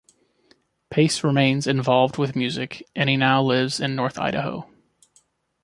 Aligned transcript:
Pace 0.89 1.23
remains 1.23 1.67
involved 1.67 2.17
with 2.17 2.35
music, 2.35 2.83
and 2.95 3.07
he 3.07 3.17
now 3.17 3.39
lives 3.43 3.79
in 3.79 3.95
North 3.95 4.17
Idaho. 4.17 4.67